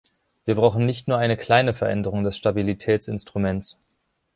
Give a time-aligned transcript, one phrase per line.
[0.45, 3.77] Wir brauchen nicht nur eine kleine Veränderung des Stabilitätsinstruments.